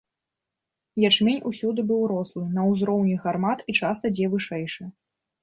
Ячмень 1.09 1.45
усюды 1.49 1.81
быў 1.91 2.01
рослы, 2.13 2.43
на 2.57 2.65
ўзроўні 2.71 3.15
гармат 3.27 3.59
і 3.69 3.79
часта 3.83 4.13
дзе 4.17 4.33
вышэйшы. 4.35 4.83